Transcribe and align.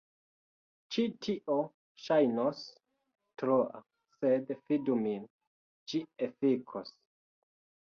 Ĉi 0.95 1.03
tio 1.25 1.57
ŝajnos 2.05 2.63
troa 3.43 3.83
sed 4.15 4.51
fidu 4.65 4.99
min, 5.05 5.31
ĝi 5.93 6.05
efikos. 6.31 6.99